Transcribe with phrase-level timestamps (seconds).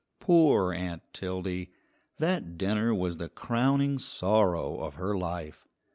[0.19, 1.69] Poor Aunt Tildy!
[2.17, 5.67] That dinner was the crowning sorrow of her life.